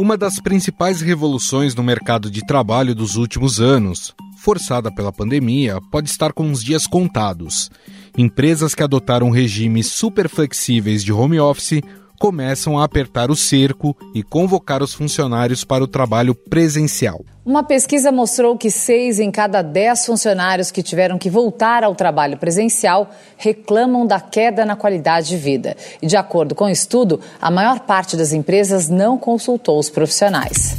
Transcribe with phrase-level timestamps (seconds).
[0.00, 6.08] Uma das principais revoluções no mercado de trabalho dos últimos anos, forçada pela pandemia, pode
[6.08, 7.70] estar com uns dias contados.
[8.16, 11.82] Empresas que adotaram regimes super flexíveis de home office
[12.20, 17.24] começam a apertar o cerco e convocar os funcionários para o trabalho presencial.
[17.46, 22.36] Uma pesquisa mostrou que seis em cada dez funcionários que tiveram que voltar ao trabalho
[22.36, 25.74] presencial reclamam da queda na qualidade de vida.
[26.02, 30.76] E, de acordo com o estudo, a maior parte das empresas não consultou os profissionais.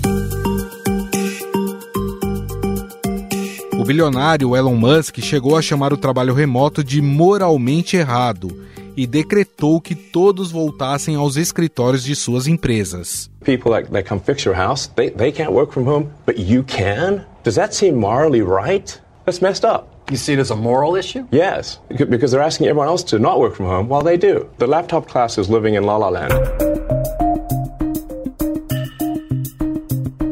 [3.80, 9.80] O bilionário Elon Musk chegou a chamar o trabalho remoto de moralmente errado e decretou
[9.80, 13.30] que todos voltassem aos escritórios de suas empresas.
[13.44, 16.64] People that, that come fix your house, they, they can't work from home, but you
[16.64, 17.26] can?
[17.44, 19.00] Does that seem morally right?
[19.26, 19.88] That's messed up.
[20.10, 21.26] You see it as a moral issue?
[21.32, 24.50] Yes, because they're asking everyone else to not work from home while they do.
[24.58, 26.34] The laptop class is living in La La Land.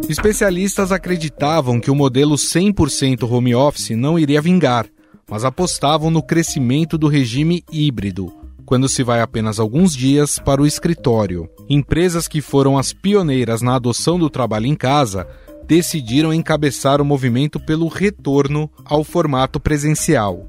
[0.10, 4.88] Especialistas acreditavam que o modelo 100% home office não iria vingar,
[5.30, 8.34] mas apostavam no crescimento do regime híbrido,
[8.70, 11.50] quando se vai apenas alguns dias para o escritório.
[11.68, 15.28] Empresas que foram as pioneiras na adoção do trabalho em casa
[15.66, 20.46] decidiram encabeçar o movimento pelo retorno ao formato presencial.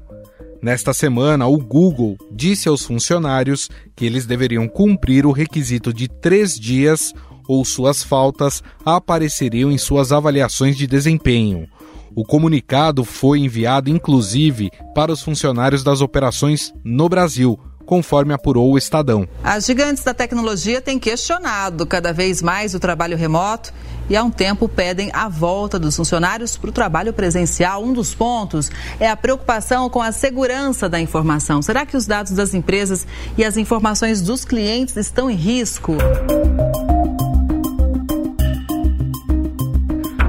[0.61, 6.59] Nesta semana, o Google disse aos funcionários que eles deveriam cumprir o requisito de três
[6.59, 7.15] dias
[7.47, 11.67] ou suas faltas apareceriam em suas avaliações de desempenho.
[12.15, 18.77] O comunicado foi enviado inclusive para os funcionários das operações no Brasil, conforme apurou o
[18.77, 19.27] Estadão.
[19.43, 23.73] As gigantes da tecnologia têm questionado cada vez mais o trabalho remoto
[24.09, 27.83] e há um tempo pedem a volta dos funcionários para o trabalho presencial.
[27.83, 31.61] Um dos pontos é a preocupação com a segurança da informação.
[31.61, 35.95] Será que os dados das empresas e as informações dos clientes estão em risco?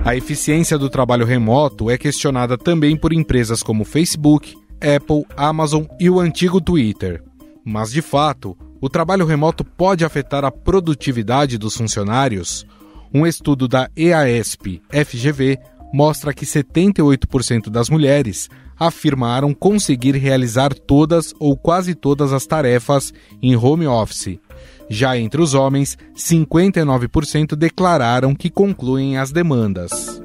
[0.04, 6.10] A eficiência do trabalho remoto é questionada também por empresas como Facebook, Apple, Amazon e
[6.10, 7.22] o antigo Twitter.
[7.64, 12.66] Mas, de fato, o trabalho remoto pode afetar a produtividade dos funcionários?
[13.14, 15.58] Um estudo da EASP FGV
[15.92, 23.54] mostra que 78% das mulheres afirmaram conseguir realizar todas ou quase todas as tarefas em
[23.54, 24.40] home office.
[24.88, 30.20] Já entre os homens, 59% declararam que concluem as demandas.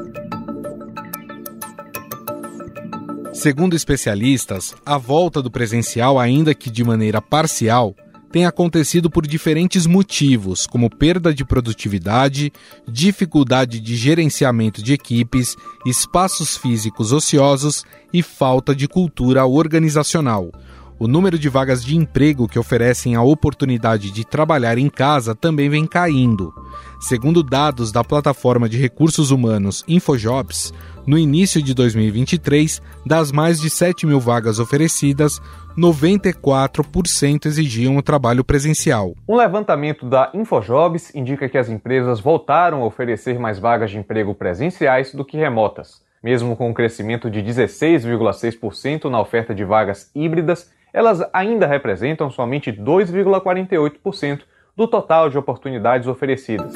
[3.38, 7.96] Segundo especialistas, a volta do presencial, ainda que de maneira parcial,
[8.32, 12.52] tem acontecido por diferentes motivos, como perda de produtividade,
[12.88, 15.56] dificuldade de gerenciamento de equipes,
[15.86, 20.52] espaços físicos ociosos e falta de cultura organizacional.
[21.00, 25.70] O número de vagas de emprego que oferecem a oportunidade de trabalhar em casa também
[25.70, 26.52] vem caindo.
[27.00, 30.74] Segundo dados da plataforma de recursos humanos InfoJobs,
[31.08, 35.42] no início de 2023, das mais de 7 mil vagas oferecidas,
[35.78, 39.14] 94% exigiam o trabalho presencial.
[39.28, 44.36] Um levantamento da InfoJobs indica que as empresas voltaram a oferecer mais vagas de emprego
[44.36, 46.06] presenciais do que remotas.
[46.22, 52.72] Mesmo com um crescimento de 16,6% na oferta de vagas híbridas, elas ainda representam somente
[52.72, 54.42] 2,48%
[54.76, 56.74] do total de oportunidades oferecidas.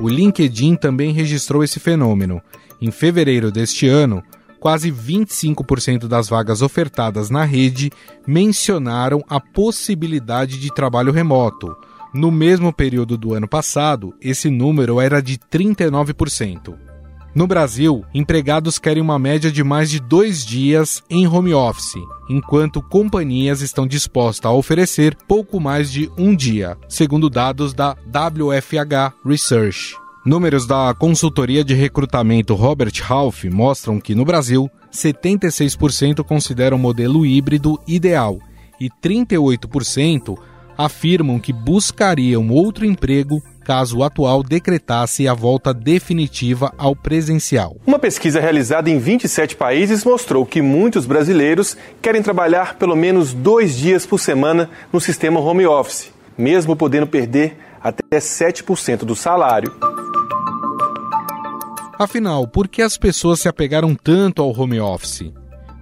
[0.00, 2.40] O LinkedIn também registrou esse fenômeno.
[2.80, 4.22] Em fevereiro deste ano,
[4.58, 7.90] quase 25% das vagas ofertadas na rede
[8.26, 11.76] mencionaram a possibilidade de trabalho remoto.
[12.14, 16.91] No mesmo período do ano passado, esse número era de 39%.
[17.34, 21.94] No Brasil, empregados querem uma média de mais de dois dias em home office,
[22.28, 29.14] enquanto companhias estão dispostas a oferecer pouco mais de um dia, segundo dados da WFH
[29.24, 29.96] Research.
[30.26, 37.24] Números da consultoria de recrutamento Robert Half mostram que no Brasil, 76% consideram o modelo
[37.24, 38.38] híbrido ideal
[38.78, 40.36] e 38%
[40.76, 47.76] afirmam que buscariam outro emprego caso o atual decretasse a volta definitiva ao presencial.
[47.86, 53.76] Uma pesquisa realizada em 27 países mostrou que muitos brasileiros querem trabalhar pelo menos dois
[53.76, 59.74] dias por semana no sistema home office, mesmo podendo perder até 7% do salário.
[61.98, 65.32] Afinal, por que as pessoas se apegaram tanto ao home office?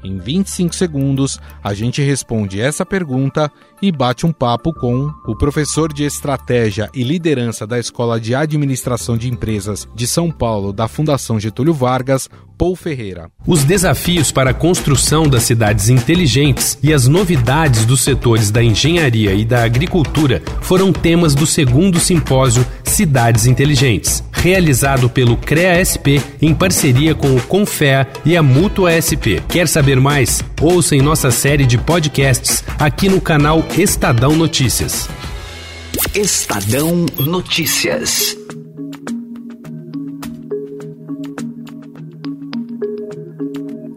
[0.03, 3.51] Em 25 segundos, a gente responde essa pergunta
[3.83, 9.17] e bate um papo com o professor de Estratégia e Liderança da Escola de Administração
[9.17, 12.29] de Empresas de São Paulo, da Fundação Getúlio Vargas,
[12.61, 13.31] Paul Ferreira.
[13.47, 19.33] Os desafios para a construção das cidades inteligentes e as novidades dos setores da engenharia
[19.33, 27.15] e da agricultura foram temas do segundo simpósio Cidades Inteligentes, realizado pelo CREA-SP em parceria
[27.15, 29.41] com o Confea e a Mútua SP.
[29.49, 30.45] Quer saber mais?
[30.61, 35.09] Ouça em nossa série de podcasts aqui no canal Estadão Notícias.
[36.15, 38.40] Estadão Notícias.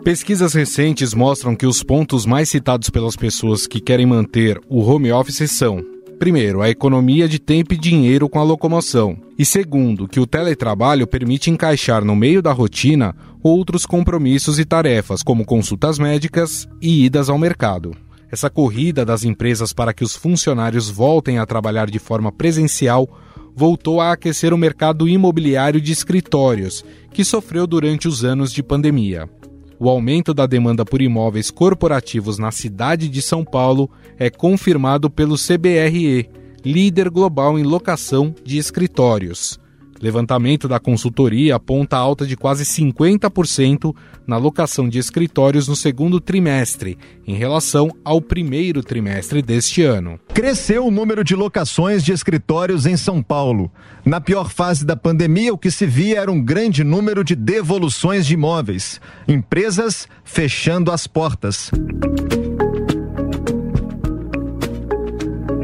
[0.04, 5.10] Pesquisas recentes mostram que os pontos mais citados pelas pessoas que querem manter o home
[5.14, 5.82] office são:
[6.20, 11.08] primeiro, a economia de tempo e dinheiro com a locomoção, e segundo, que o teletrabalho
[11.08, 17.30] permite encaixar no meio da rotina outros compromissos e tarefas, como consultas médicas e idas
[17.30, 17.96] ao mercado.
[18.30, 23.08] Essa corrida das empresas para que os funcionários voltem a trabalhar de forma presencial
[23.56, 26.84] voltou a aquecer o mercado imobiliário de escritórios,
[27.14, 29.30] que sofreu durante os anos de pandemia.
[29.84, 35.36] O aumento da demanda por imóveis corporativos na cidade de São Paulo é confirmado pelo
[35.36, 36.30] CBRE,
[36.64, 39.60] líder global em locação de escritórios.
[40.04, 43.96] Levantamento da consultoria aponta alta de quase 50%
[44.28, 50.20] na locação de escritórios no segundo trimestre, em relação ao primeiro trimestre deste ano.
[50.34, 53.72] Cresceu o número de locações de escritórios em São Paulo.
[54.06, 58.28] Na pior fase da pandemia, o que se via era um grande número de devoluções
[58.28, 59.00] de imóveis.
[59.26, 61.72] Empresas fechando as portas.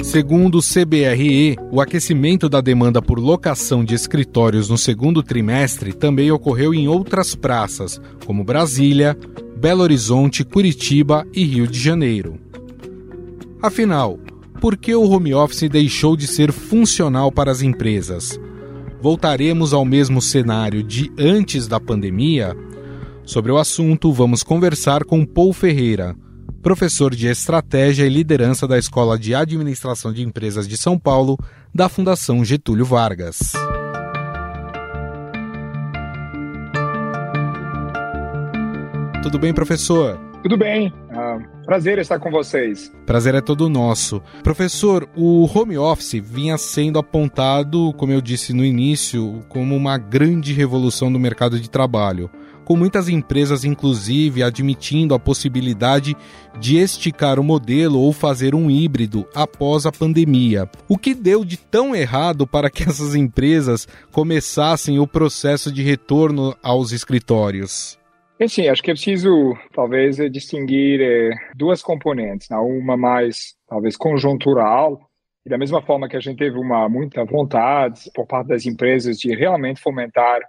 [0.09, 6.31] Segundo o CBRE, o aquecimento da demanda por locação de escritórios no segundo trimestre também
[6.31, 9.15] ocorreu em outras praças, como Brasília,
[9.55, 12.39] Belo Horizonte, Curitiba e Rio de Janeiro.
[13.61, 14.17] Afinal,
[14.59, 18.39] por que o home office deixou de ser funcional para as empresas?
[18.99, 22.57] Voltaremos ao mesmo cenário de antes da pandemia?
[23.23, 26.15] Sobre o assunto, vamos conversar com Paul Ferreira
[26.61, 31.37] professor de Estratégia e Liderança da Escola de Administração de Empresas de São Paulo,
[31.73, 33.53] da Fundação Getúlio Vargas.
[39.23, 40.19] Tudo bem, professor?
[40.41, 40.93] Tudo bem.
[41.11, 42.91] Uh, prazer estar com vocês.
[43.05, 44.21] Prazer é todo nosso.
[44.43, 50.53] Professor, o home office vinha sendo apontado, como eu disse no início, como uma grande
[50.53, 52.29] revolução do mercado de trabalho
[52.69, 56.15] com muitas empresas, inclusive, admitindo a possibilidade
[56.59, 60.69] de esticar o modelo ou fazer um híbrido após a pandemia.
[60.87, 66.55] O que deu de tão errado para que essas empresas começassem o processo de retorno
[66.61, 67.97] aos escritórios?
[68.47, 72.49] Sim, acho que é preciso, talvez, distinguir eh, duas componentes.
[72.49, 72.57] Né?
[72.57, 75.09] Uma mais, talvez, conjuntural,
[75.43, 79.17] e da mesma forma que a gente teve uma muita vontade por parte das empresas
[79.17, 80.39] de realmente fomentar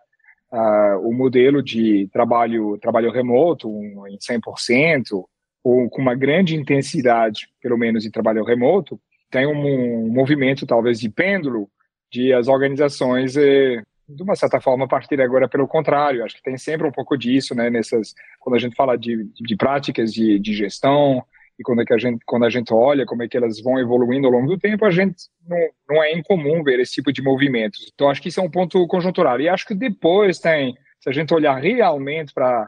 [0.53, 5.25] uh, o modelo de trabalho, trabalho remoto um, em 100%,
[5.63, 9.01] ou com uma grande intensidade, pelo menos, de trabalho remoto,
[9.31, 11.69] tem um, um movimento, talvez, de pêndulo
[12.11, 16.25] de as organizações, eh, de uma certa forma, partir agora pelo contrário.
[16.25, 19.57] Acho que tem sempre um pouco disso, né, nessas, quando a gente fala de, de
[19.57, 21.25] práticas de, de gestão,
[21.61, 23.79] e quando, é que a gente, quando a gente olha como é que elas vão
[23.79, 25.59] evoluindo ao longo do tempo, a gente não,
[25.91, 27.93] não é incomum ver esse tipo de movimentos.
[27.93, 29.39] Então, acho que isso é um ponto conjuntural.
[29.39, 32.67] E acho que depois tem, se a gente olhar realmente para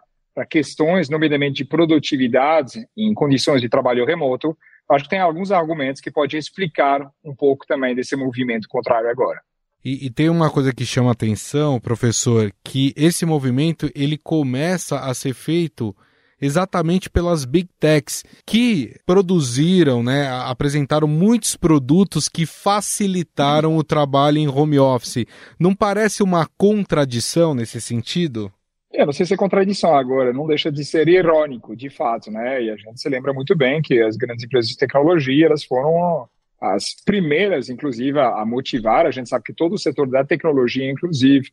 [0.51, 4.55] questões, nomeadamente de produtividade em condições de trabalho remoto,
[4.91, 9.41] acho que tem alguns argumentos que podem explicar um pouco também desse movimento contrário agora.
[9.83, 15.15] E, e, tem uma coisa que chama atenção, professor, que esse movimento ele começa a
[15.15, 15.97] ser feito
[16.43, 24.49] exatamente pelas big techs que produziram, né, apresentaram muitos produtos que facilitaram o trabalho em
[24.49, 25.25] home office.
[25.59, 28.53] Não parece uma contradição nesse sentido?
[28.93, 32.63] É, não sei se é contradição agora, não deixa de ser irônico, de fato, né?
[32.63, 36.29] E a gente se lembra muito bem que as grandes empresas de tecnologia, elas foram
[36.61, 39.07] as primeiras, inclusive, a motivar.
[39.07, 41.49] A gente sabe que todo o setor da tecnologia, inclusive,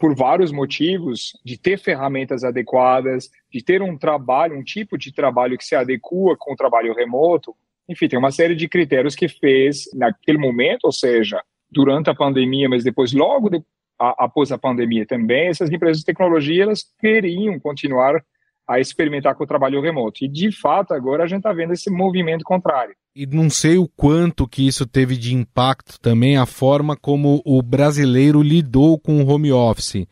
[0.00, 5.58] por vários motivos, de ter ferramentas adequadas, de ter um trabalho, um tipo de trabalho
[5.58, 7.54] que se adequa com o trabalho remoto.
[7.86, 12.66] Enfim, tem uma série de critérios que fez naquele momento, ou seja, durante a pandemia,
[12.66, 13.62] mas depois, logo de,
[13.98, 18.24] a, após a pandemia também, essas empresas de tecnologia elas queriam continuar
[18.66, 20.24] a experimentar com o trabalho remoto.
[20.24, 22.94] E, de fato, agora a gente está vendo esse movimento contrário.
[23.14, 27.60] E não sei o quanto que isso teve de impacto também a forma como o
[27.60, 30.06] brasileiro lidou com o home office.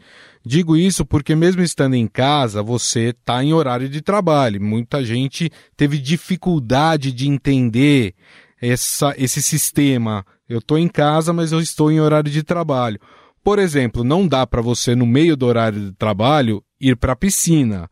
[0.45, 4.61] Digo isso porque mesmo estando em casa, você está em horário de trabalho.
[4.61, 8.15] Muita gente teve dificuldade de entender
[8.61, 10.27] essa, esse sistema.
[10.49, 12.99] Eu estou em casa, mas eu estou em horário de trabalho.
[13.45, 17.17] Por exemplo, não dá para você, no meio do horário de trabalho, ir para a
[17.17, 17.89] piscina.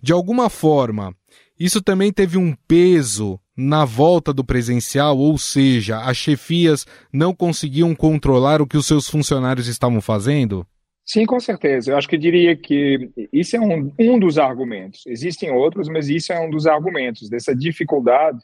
[0.00, 1.14] De alguma forma,
[1.60, 7.94] isso também teve um peso na volta do presencial, ou seja, as chefias não conseguiam
[7.94, 10.66] controlar o que os seus funcionários estavam fazendo?
[11.04, 11.92] Sim, com certeza.
[11.92, 15.06] Eu acho que eu diria que isso é um, um dos argumentos.
[15.06, 18.38] Existem outros, mas isso é um dos argumentos dessa dificuldade.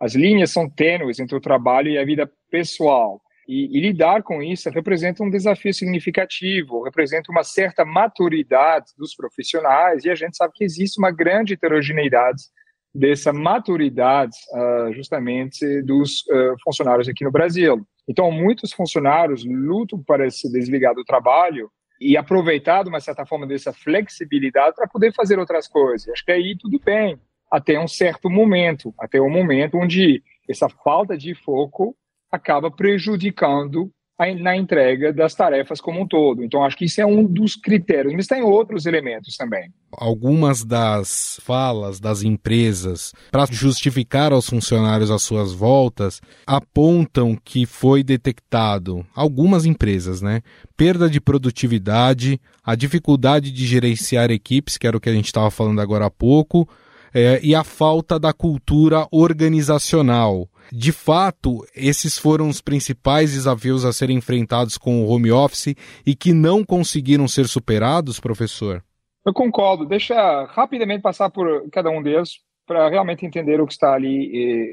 [0.00, 3.20] As linhas são tênues entre o trabalho e a vida pessoal.
[3.46, 10.04] E, e, lidar com isso representa um desafio significativo, representa uma certa maturidade dos profissionais,
[10.04, 12.44] e a gente sabe que existe uma grande heterogeneidade
[12.94, 17.86] dessa maturidade uh, justamente dos uh, funcionários aqui no Brasil.
[18.08, 21.70] Então, muitos funcionários lutam para se desligar do trabalho
[22.00, 26.08] e aproveitar, de uma certa forma, dessa flexibilidade para poder fazer outras coisas.
[26.08, 27.20] Acho que aí tudo bem,
[27.50, 31.94] até um certo momento, até um momento onde essa falta de foco
[32.30, 33.92] acaba prejudicando
[34.38, 36.44] na entrega das tarefas como um todo.
[36.44, 39.72] Então, acho que isso é um dos critérios, mas tem outros elementos também.
[39.92, 48.02] Algumas das falas das empresas para justificar aos funcionários as suas voltas apontam que foi
[48.02, 50.42] detectado, algumas empresas, né?
[50.76, 55.50] Perda de produtividade, a dificuldade de gerenciar equipes, que era o que a gente estava
[55.50, 56.68] falando agora há pouco,
[57.12, 60.48] é, e a falta da cultura organizacional.
[60.72, 65.74] De fato, esses foram os principais desafios a serem enfrentados com o home office
[66.06, 68.82] e que não conseguiram ser superados, professor?
[69.26, 69.84] Eu concordo.
[69.84, 74.72] Deixa rapidamente passar por cada um deles para realmente entender o que está ali eh,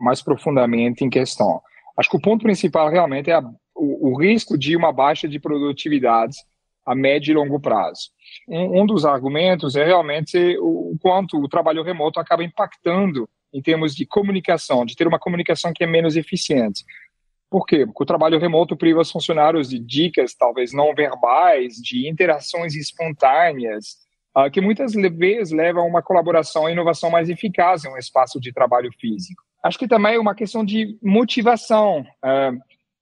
[0.00, 1.60] mais profundamente em questão.
[1.96, 3.40] Acho que o ponto principal realmente é a,
[3.74, 6.36] o, o, risco de uma baixa de produtividade
[6.84, 8.10] a médio e longo prazo.
[8.48, 13.94] Um, um dos argumentos é realmente o quanto o trabalho remoto acaba impactando em termos
[13.94, 16.84] de comunicação, de ter uma comunicação que é menos eficiente.
[17.48, 17.86] Por quê?
[17.86, 23.96] Porque o trabalho remoto priva os funcionários de dicas, talvez não verbais, de interações espontâneas,
[24.36, 28.38] uh, que muitas vezes levam a uma colaboração e inovação mais eficaz em um espaço
[28.38, 29.42] de trabalho físico.
[29.62, 32.00] Acho que também é uma questão de motivação.
[32.22, 32.60] Uh,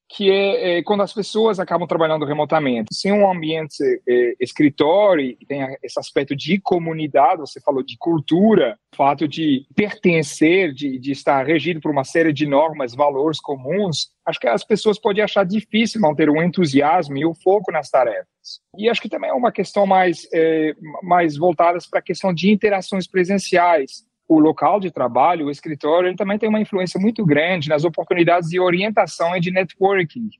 [0.09, 2.95] que é, é, quando as pessoas acabam trabalhando remotamente.
[2.95, 8.79] Sem um ambiente é, escritório, e tem esse aspecto de comunidade, você falou de cultura,
[8.95, 14.39] fato de pertencer, de, de estar regido por uma série de normas, valores comuns, acho
[14.39, 18.29] que as pessoas podem achar difícil manter o entusiasmo e o foco nas tarefas.
[18.77, 22.53] E acho que também é uma questão mais, é, mais voltada para a questão de
[22.53, 27.69] interações presenciais o local de trabalho, o escritório, ele também tem uma influência muito grande
[27.69, 30.31] nas oportunidades de orientação e de networking.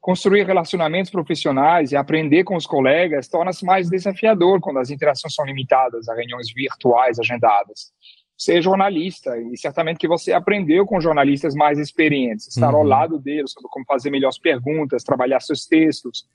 [0.00, 5.44] Construir relacionamentos profissionais e aprender com os colegas torna-se mais desafiador quando as interações são
[5.44, 7.92] limitadas a reuniões virtuais agendadas.
[8.36, 12.80] Ser jornalista, e certamente que você aprendeu com jornalistas mais experientes, estar uhum.
[12.80, 16.26] ao lado deles, sobre como fazer melhores perguntas, trabalhar seus textos.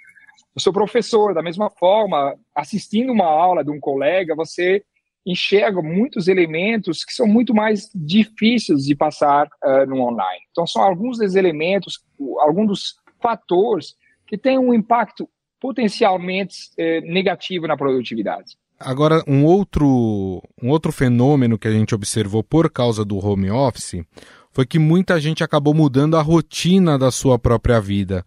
[0.56, 4.82] Eu sou professor, da mesma forma, assistindo uma aula de um colega, você
[5.28, 10.40] enxerga muitos elementos que são muito mais difíceis de passar uh, no online.
[10.52, 12.00] Então, são alguns dos elementos,
[12.40, 15.30] alguns dos fatores que têm um impacto
[15.60, 18.56] potencialmente eh, negativo na produtividade.
[18.80, 24.04] Agora, um outro, um outro fenômeno que a gente observou por causa do home office
[24.52, 28.24] foi que muita gente acabou mudando a rotina da sua própria vida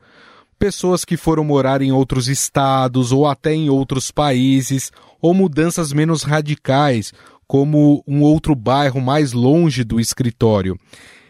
[0.61, 6.23] pessoas que foram morar em outros estados ou até em outros países, ou mudanças menos
[6.23, 7.15] radicais,
[7.47, 10.79] como um outro bairro mais longe do escritório.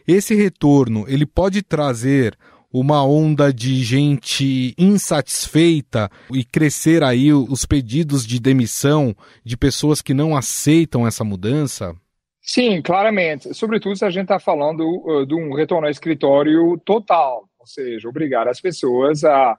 [0.07, 2.37] Esse retorno, ele pode trazer
[2.73, 10.13] uma onda de gente insatisfeita e crescer aí os pedidos de demissão de pessoas que
[10.13, 11.95] não aceitam essa mudança?
[12.43, 13.55] Sim, claramente.
[13.55, 18.49] Sobretudo se a gente está falando uh, de um retorno ao escritório total seja, obrigar
[18.49, 19.59] as pessoas a,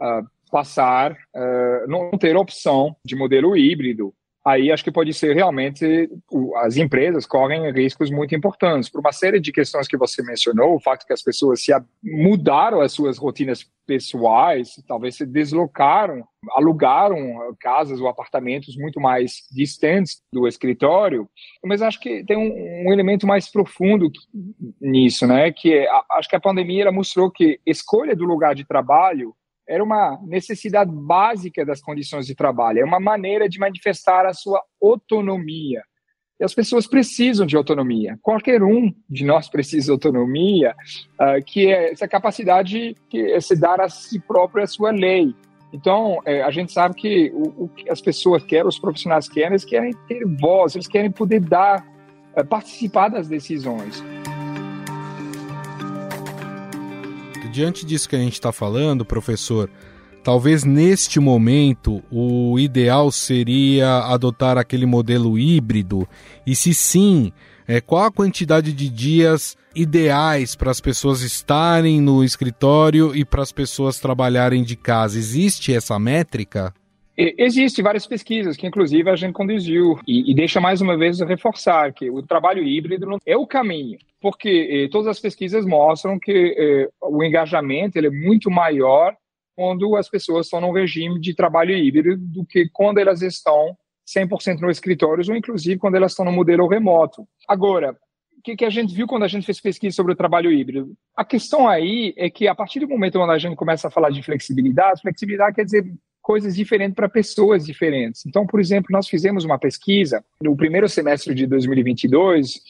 [0.00, 4.14] a passar, uh, não ter opção de modelo híbrido.
[4.44, 6.10] Aí acho que pode ser realmente
[6.56, 10.80] as empresas correm riscos muito importantes por uma série de questões que você mencionou, o
[10.80, 11.72] fato que as pessoas se
[12.02, 20.20] mudaram as suas rotinas pessoais, talvez se deslocaram, alugaram casas ou apartamentos muito mais distantes
[20.32, 21.28] do escritório,
[21.64, 24.10] mas acho que tem um, um elemento mais profundo
[24.80, 25.52] nisso, né?
[25.52, 29.34] Que é, acho que a pandemia mostrou que escolha do lugar de trabalho
[29.72, 34.62] era uma necessidade básica das condições de trabalho, é uma maneira de manifestar a sua
[34.80, 35.82] autonomia.
[36.38, 38.18] E as pessoas precisam de autonomia.
[38.20, 40.74] Qualquer um de nós precisa de autonomia,
[41.14, 45.34] uh, que é essa capacidade de é se dar a si próprio a sua lei.
[45.72, 49.52] Então, é, a gente sabe que o, o, que as pessoas querem, os profissionais querem,
[49.52, 51.82] eles querem ter voz, eles querem poder dar,
[52.36, 54.04] uh, participar das decisões.
[57.52, 59.70] Diante disso que a gente está falando, professor,
[60.24, 66.08] talvez neste momento o ideal seria adotar aquele modelo híbrido?
[66.46, 67.30] E se sim,
[67.68, 73.42] é, qual a quantidade de dias ideais para as pessoas estarem no escritório e para
[73.42, 75.18] as pessoas trabalharem de casa?
[75.18, 76.74] Existe essa métrica?
[77.16, 81.92] Existem várias pesquisas que, inclusive, a gente conduziu e, e, deixa mais uma vez reforçar
[81.92, 86.88] que o trabalho híbrido é o caminho, porque eh, todas as pesquisas mostram que eh,
[87.02, 89.14] o engajamento ele é muito maior
[89.54, 93.76] quando as pessoas estão num regime de trabalho híbrido do que quando elas estão
[94.06, 97.26] 100% no escritório ou, inclusive, quando elas estão no modelo remoto.
[97.46, 97.96] Agora,
[98.38, 100.94] o que, que, a gente viu quando a gente fez pesquisa sobre o trabalho híbrido?
[101.14, 104.10] A questão aí é que, a partir do momento onde a gente começa a falar
[104.10, 105.84] de flexibilidade, flexibilidade quer dizer
[106.22, 108.24] coisas diferentes para pessoas diferentes.
[108.24, 112.60] Então, por exemplo, nós fizemos uma pesquisa no primeiro semestre de 2022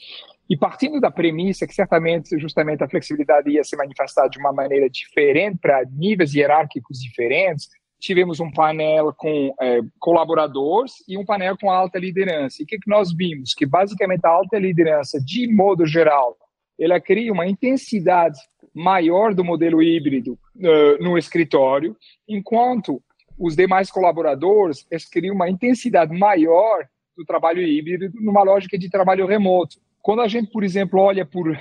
[0.49, 4.89] e partindo da premissa que certamente justamente a flexibilidade ia se manifestar de uma maneira
[4.89, 7.69] diferente para níveis hierárquicos diferentes,
[8.01, 12.57] tivemos um painel com é, colaboradores e um painel com alta liderança.
[12.61, 13.55] E o que, que nós vimos?
[13.55, 16.37] Que basicamente a alta liderança, de modo geral,
[16.79, 18.39] ela cria uma intensidade
[18.75, 21.97] maior do modelo híbrido uh, no escritório,
[22.29, 23.01] enquanto
[23.43, 29.27] os demais colaboradores eles criam uma intensidade maior do trabalho híbrido numa lógica de trabalho
[29.27, 29.79] remoto.
[30.01, 31.57] Quando a gente, por exemplo, olha por uh,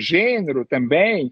[0.00, 1.26] gênero também,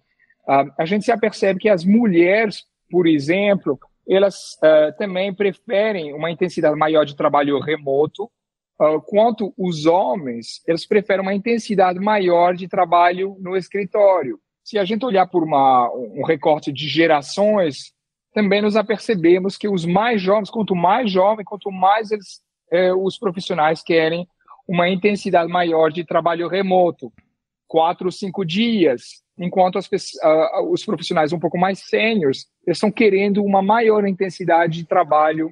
[0.46, 6.30] uh, a gente se apercebe que as mulheres, por exemplo, elas uh, também preferem uma
[6.30, 8.30] intensidade maior de trabalho remoto,
[9.06, 14.38] quanto os homens, eles preferem uma intensidade maior de trabalho no escritório.
[14.64, 17.94] Se a gente olhar por uma, um recorte de gerações,
[18.34, 23.16] também nos apercebemos que os mais jovens, quanto mais jovem, quanto mais eles, é, os
[23.16, 24.28] profissionais querem
[24.66, 27.12] uma intensidade maior de trabalho remoto,
[27.68, 33.42] quatro ou cinco dias, enquanto as, uh, os profissionais um pouco mais sêniores estão querendo
[33.42, 35.48] uma maior intensidade de trabalho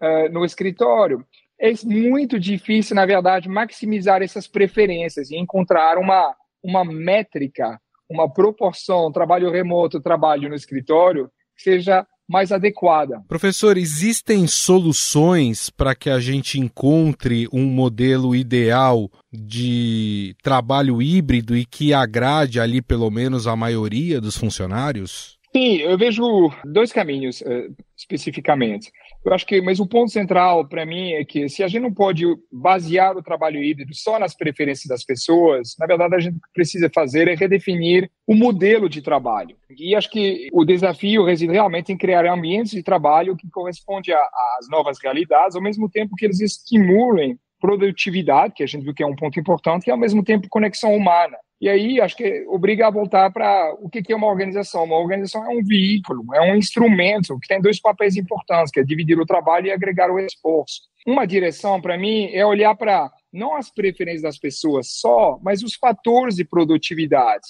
[0.00, 1.26] uh, no escritório.
[1.60, 7.78] É muito difícil, na verdade, maximizar essas preferências e encontrar uma, uma métrica,
[8.08, 13.22] uma proporção trabalho remoto, trabalho no escritório, que seja mais adequada.
[13.28, 21.64] Professor, existem soluções para que a gente encontre um modelo ideal de trabalho híbrido e
[21.64, 25.38] que agrade ali pelo menos a maioria dos funcionários?
[25.54, 28.90] Sim, eu vejo dois caminhos uh, especificamente.
[29.24, 31.92] Eu acho que, mas o ponto central para mim é que se a gente não
[31.92, 36.90] pode basear o trabalho híbrido só nas preferências das pessoas, na verdade a gente precisa
[36.94, 39.56] fazer é redefinir o modelo de trabalho.
[39.70, 44.68] E acho que o desafio reside realmente em criar ambientes de trabalho que correspondem às
[44.68, 49.06] novas realidades, ao mesmo tempo que eles estimulem produtividade, que a gente viu que é
[49.06, 51.34] um ponto importante, e ao mesmo tempo conexão humana.
[51.58, 54.84] E aí, acho que obriga a voltar para o que é uma organização.
[54.84, 58.84] Uma organização é um veículo, é um instrumento que tem dois papéis importantes, que é
[58.84, 60.82] dividir o trabalho e agregar o esforço.
[61.06, 65.74] Uma direção, para mim, é olhar para não as preferências das pessoas só, mas os
[65.74, 67.46] fatores de produtividade.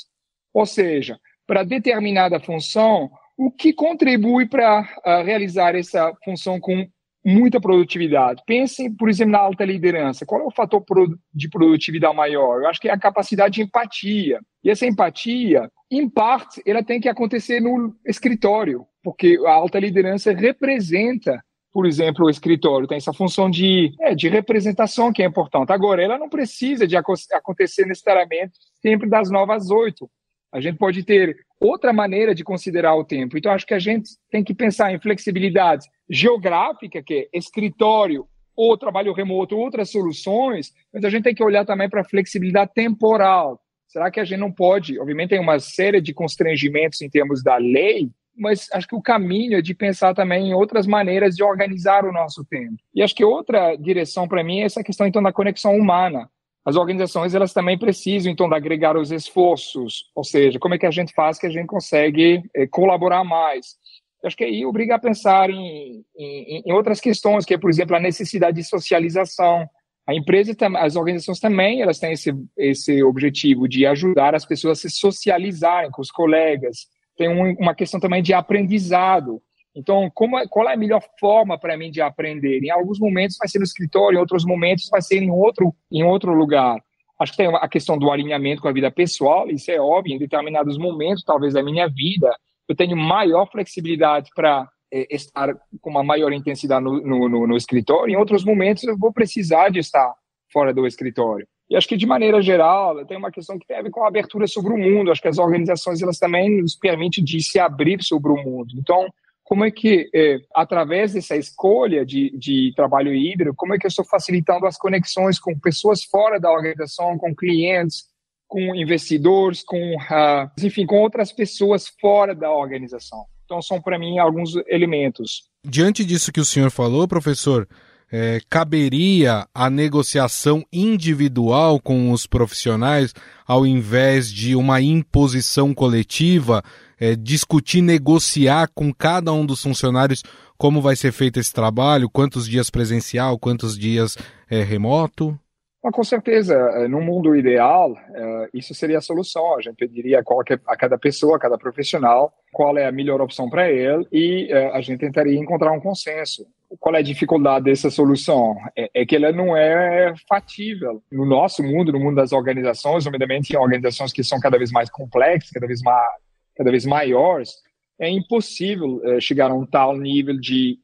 [0.53, 6.87] Ou seja, para determinada função, o que contribui para uh, realizar essa função com
[7.25, 8.43] muita produtividade.
[8.47, 10.27] Pensem, por exemplo, na alta liderança.
[10.27, 10.85] Qual é o fator
[11.33, 12.61] de produtividade maior?
[12.61, 14.41] Eu acho que é a capacidade de empatia.
[14.63, 20.33] E essa empatia, em parte, ela tem que acontecer no escritório, porque a alta liderança
[20.33, 25.73] representa, por exemplo, o escritório, tem essa função de, é, de representação que é importante.
[25.73, 30.11] Agora, ela não precisa de acontecer necessariamente sempre das novas oito.
[30.55, 33.37] A gente pode ter outra maneira de considerar o tempo.
[33.37, 38.79] Então, acho que a gente tem que pensar em flexibilidade geográfica, que é escritório ou
[38.79, 43.61] trabalho remoto, outras soluções, mas a gente tem que olhar também para a flexibilidade temporal.
[43.89, 44.97] Será que a gente não pode?
[45.01, 49.59] Obviamente, tem uma série de constrangimentos em termos da lei, mas acho que o caminho
[49.59, 52.77] é de pensar também em outras maneiras de organizar o nosso tempo.
[52.95, 56.31] E acho que outra direção para mim é essa questão então da conexão humana
[56.65, 60.87] as organizações elas também precisam então de agregar os esforços, ou seja, como é que
[60.87, 63.77] a gente faz que a gente consegue é, colaborar mais.
[64.23, 67.69] Eu acho que aí obriga a pensar em, em, em, outras questões, que é, por
[67.69, 69.69] exemplo, a necessidade de socialização.
[70.07, 74.81] A empresa, as organizações também, elas têm esse, esse objetivo de ajudar as pessoas a
[74.81, 76.87] se socializarem com os colegas.
[77.19, 79.43] Tem um, uma questão também de aprendizado.
[79.75, 82.63] Então, como, é, qual é a melhor forma para mim de aprender?
[82.63, 86.05] Em alguns momentos vai ser no escritório, em outros momentos vai ser em outro, em
[86.05, 86.81] outro lugar.
[87.19, 90.19] Acho que tem a questão do alinhamento com a vida pessoal, isso é óbvio, em
[90.19, 92.35] determinados momentos, talvez da minha vida,
[92.69, 98.13] eu tenho maior flexibilidade para é, estar com uma maior intensidade no, no, no, escritório,
[98.13, 100.13] em outros momentos eu vou precisar de estar
[100.53, 101.47] fora do escritório.
[101.69, 104.09] E acho que, de maneira geral, tem uma questão que tem a ver com a
[104.09, 105.11] abertura sobre o mundo.
[105.11, 108.75] Acho que as organizações elas também nos permitem de se abrir sobre o mundo.
[108.77, 109.09] Então,
[109.55, 113.89] como é que, é, através dessa escolha de, de trabalho híbrido, como é que eu
[113.89, 118.03] estou facilitando as conexões com pessoas fora da organização, com clientes,
[118.49, 123.27] com investidores, com, uh, enfim, com outras pessoas fora da organização.
[123.45, 125.45] Então, são para mim alguns elementos.
[125.65, 127.69] Diante disso que o senhor falou, professor,
[128.11, 133.15] é, caberia a negociação individual com os profissionais
[133.47, 136.61] ao invés de uma imposição coletiva,
[136.99, 140.23] é, discutir, negociar com cada um dos funcionários
[140.57, 144.17] como vai ser feito esse trabalho, quantos dias presencial, quantos dias
[144.49, 145.39] é, remoto?
[145.85, 149.55] Mas, com certeza, eh, no mundo ideal, uh, isso seria a solução.
[149.55, 150.23] A gente pediria
[150.67, 154.73] a, cada pessoa, a cada profissional, qual é a melhor opção para ele e uh,
[154.73, 156.47] a gente tentaria encontrar um consenso.
[156.81, 158.57] Qual é a dificuldade dessa solução?
[158.75, 161.03] É, é, que ela não é fatível.
[161.13, 164.89] No nosso mundo, no mundo das organizações, nomeadamente em organizações que são cada vez mais
[164.89, 166.09] complexas, cada vez, mais,
[166.57, 167.53] cada vez maiores,
[167.99, 170.79] é impossível uh, chegar a um tal nível de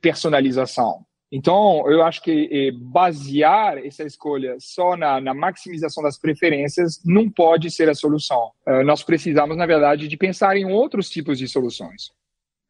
[0.00, 1.04] personalização.
[1.32, 7.28] Então, eu acho que eh, basear essa escolha só na, na, maximização das preferências não
[7.28, 8.52] pode ser a solução.
[8.84, 12.12] Nós precisamos, na verdade, de pensar em outros tipos de soluções.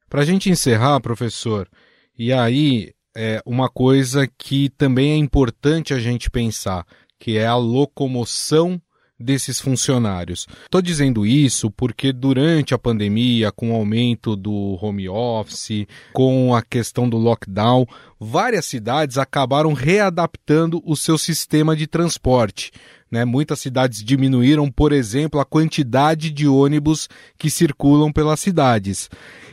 [0.08, 1.68] Para a gente encerrar, professor,
[2.18, 6.86] e aí é uma coisa que também é importante a gente pensar,
[7.18, 8.80] que é a locomoção
[9.18, 10.46] desses funcionários.
[10.64, 16.62] Estou dizendo isso porque durante a pandemia, com o aumento do home office, com a
[16.62, 17.86] questão do lockdown,
[18.18, 22.72] várias cidades acabaram readaptando o seu sistema de transporte.
[23.10, 23.24] Né?
[23.24, 29.08] Muitas cidades diminuíram, por exemplo, a quantidade de ônibus que circulam pelas cidades.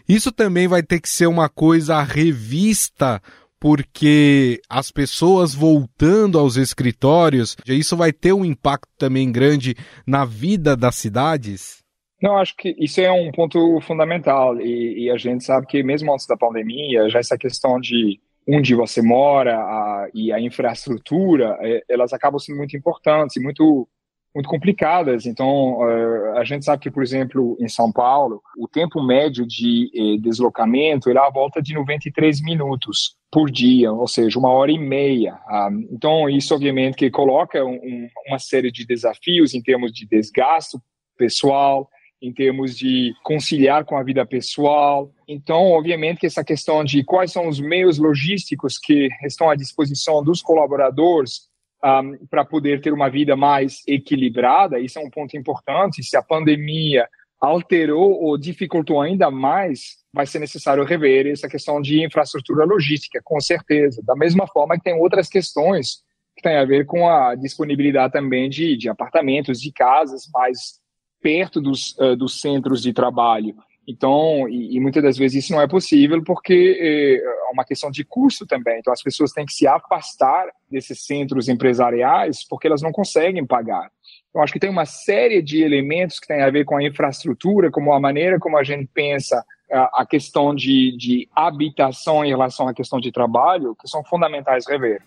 [0.09, 3.21] Isso também vai ter que ser uma coisa revista
[3.61, 10.75] porque as pessoas voltando aos escritórios, isso vai ter um impacto também grande na vida
[10.75, 11.83] das cidades?
[12.19, 16.11] Não, acho que isso é um ponto fundamental e, e a gente sabe que mesmo
[16.11, 21.83] antes da pandemia, já essa questão de onde você mora a, e a infraestrutura, é,
[21.87, 23.87] elas acabam sendo muito importantes e muito
[24.33, 25.25] muito complicadas.
[25.25, 29.91] Então, uh, a gente sabe que, por exemplo, em São Paulo, o tempo médio de
[29.93, 34.77] eh, deslocamento é à volta de 93 minutos por dia, ou seja, uma hora e
[34.77, 35.35] meia.
[35.47, 40.77] Uh, então, isso obviamente que coloca um, uma série de desafios em termos de desgaste
[41.17, 41.89] pessoal,
[42.21, 45.11] em termos de conciliar com a vida pessoal.
[45.27, 50.21] Então, obviamente que essa questão de quais são os meios logísticos que estão à disposição
[50.23, 51.49] dos colaboradores
[51.83, 54.79] um, para poder ter uma vida mais equilibrada.
[54.79, 56.03] Isso é um ponto importante.
[56.03, 57.07] Se a pandemia
[57.39, 63.39] alterou ou dificultou ainda mais, vai ser necessário rever essa questão de infraestrutura logística, com
[63.39, 64.01] certeza.
[64.03, 66.03] Da mesma forma que tem outras questões
[66.35, 70.79] que têm a ver com a disponibilidade também de, de apartamentos, de casas mais
[71.21, 73.55] perto dos, uh, dos centros de trabalho.
[73.87, 77.89] Então, e, e, muitas das vezes isso não é possível porque é, é uma questão
[77.89, 78.79] de custo também.
[78.79, 83.91] Então, as pessoas têm que se afastar desses centros empresariais porque elas não conseguem pagar.
[84.33, 87.69] Eu acho que tem uma série de elementos que tem a ver com a infraestrutura,
[87.69, 92.73] como a maneira como a gente pensa a questão de, de habitação em relação à
[92.73, 95.01] questão de trabalho, que são fundamentais rever.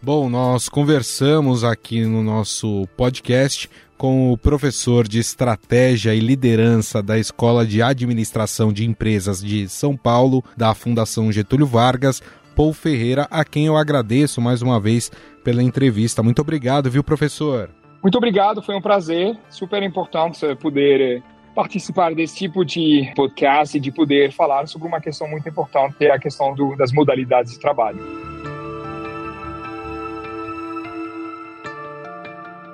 [0.00, 7.16] Bom, nós conversamos aqui no nosso podcast com o professor de Estratégia e Liderança da
[7.16, 12.20] Escola de Administração de Empresas de São Paulo, da Fundação Getúlio Vargas,
[12.56, 15.08] Paul Ferreira, a quem eu agradeço mais uma vez
[15.44, 16.20] pela entrevista.
[16.20, 17.70] Muito obrigado, viu, professor?
[18.02, 19.38] Muito obrigado, foi um prazer.
[19.48, 21.22] Super importante poder eh,
[21.54, 26.04] participar desse tipo de podcast e de poder falar sobre uma questão muito importante, que
[26.04, 28.00] é a questão do, das modalidades de trabalho.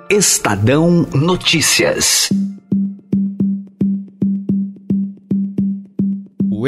[0.09, 2.29] Estadão Notícias.